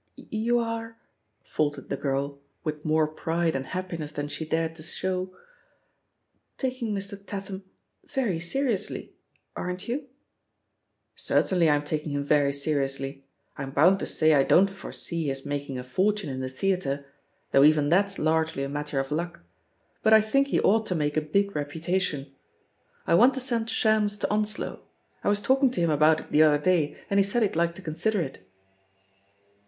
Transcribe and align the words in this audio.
"You 0.31 0.57
are," 0.57 0.97
faltered 1.43 1.89
the 1.89 1.95
girl, 1.95 2.39
with 2.63 2.83
more 2.83 3.07
pride 3.07 3.55
and 3.55 3.67
happiness 3.67 4.11
than 4.11 4.29
she 4.29 4.45
dared 4.49 4.73
to 4.77 4.81
show, 4.81 5.31
"taking 6.57 6.91
Mr. 6.91 7.23
Tatham 7.23 7.65
very 8.07 8.39
seriously, 8.39 9.13
aren't 9.55 9.87
you?" 9.87 10.07
"Certainly 11.15 11.69
I'm 11.69 11.83
taking 11.83 12.13
him 12.13 12.23
very 12.23 12.51
seriously. 12.51 13.27
I'm 13.59 13.69
bound 13.69 13.99
to 13.99 14.07
say 14.07 14.33
I 14.33 14.41
don't 14.41 14.71
foresee 14.71 15.27
his 15.27 15.45
making 15.45 15.77
a 15.77 15.83
fortune 15.83 16.31
in 16.31 16.39
the 16.41 16.49
theatre— 16.49 17.05
^though 17.53 17.63
even 17.67 17.89
that's 17.89 18.17
largely 18.17 18.63
a 18.63 18.69
mat 18.69 18.87
ter 18.87 18.99
of 18.99 19.11
luck— 19.11 19.41
^but 20.03 20.13
I 20.13 20.21
think 20.21 20.47
he 20.47 20.59
ought 20.61 20.87
to 20.87 20.95
make 20.95 21.15
a 21.15 21.21
big 21.21 21.55
reputation. 21.55 22.33
I 23.05 23.13
want 23.13 23.35
to 23.35 23.39
send 23.39 23.69
Shams 23.69 24.17
to 24.17 24.29
Onslow— 24.31 24.81
I 25.23 25.27
was 25.29 25.41
talking 25.41 25.69
to 25.69 25.79
him 25.79 25.91
about 25.91 26.19
it 26.19 26.31
the 26.31 26.41
other 26.41 26.57
day 26.57 26.97
and 27.07 27.19
he 27.19 27.23
said 27.23 27.43
he'd 27.43 27.55
like 27.55 27.75
to 27.75 27.83
consider 27.83 28.19
it." 28.21 28.43